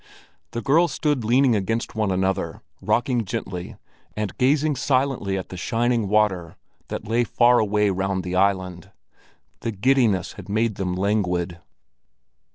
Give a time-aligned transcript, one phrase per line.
[0.53, 3.75] The girls stood leaning against one another, rocking gently
[4.17, 6.55] and gazing silently at the shining water
[6.87, 8.89] that lay far away round the island.
[9.59, 11.59] The giddiness had made them languid.